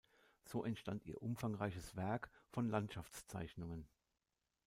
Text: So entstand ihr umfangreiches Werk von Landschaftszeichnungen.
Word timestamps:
So 0.45 0.63
entstand 0.63 1.05
ihr 1.05 1.21
umfangreiches 1.21 1.95
Werk 1.95 2.31
von 2.49 2.67
Landschaftszeichnungen. 2.67 3.87